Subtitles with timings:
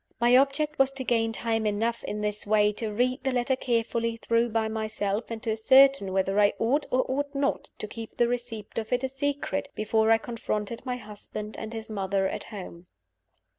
[0.19, 4.17] My object was to gain time enough, in this way, to read the letter carefully
[4.17, 8.27] through by myself, and to ascertain whether I ought or ought not to keep the
[8.27, 12.87] receipt of it a secret before I confronted my husband and his mother at home.